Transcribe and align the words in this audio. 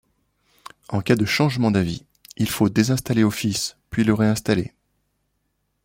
En 0.89 1.01
cas 1.01 1.15
de 1.15 1.25
changement 1.25 1.69
d'avis, 1.69 2.05
il 2.35 2.49
faut 2.49 2.69
désinstaller 2.69 3.23
Office 3.23 3.77
puis 3.91 4.03
le 4.03 4.15
réinstaller. 4.15 4.73